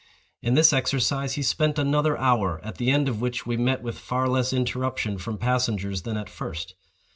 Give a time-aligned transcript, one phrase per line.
[0.41, 3.99] In this exercise he spent another hour, at the end of which we met with
[3.99, 6.73] far less interruption from passengers than at first.